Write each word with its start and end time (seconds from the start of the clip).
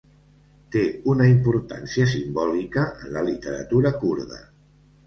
Té 0.75 0.81
una 1.13 1.27
importància 1.33 2.09
simbòlica 2.15 2.87
en 2.95 3.17
la 3.19 3.25
literatura 3.31 3.95
kurda. 4.05 4.43